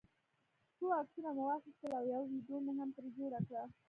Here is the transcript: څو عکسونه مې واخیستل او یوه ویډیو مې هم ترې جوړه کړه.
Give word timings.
څو 0.77 0.85
عکسونه 0.99 1.29
مې 1.35 1.43
واخیستل 1.45 1.91
او 1.99 2.03
یوه 2.11 2.25
ویډیو 2.31 2.57
مې 2.65 2.73
هم 2.79 2.89
ترې 2.95 3.09
جوړه 3.17 3.39
کړه. 3.47 3.63